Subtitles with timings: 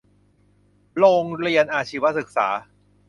[0.97, 2.47] โรงเรียนอาชีวศึกษา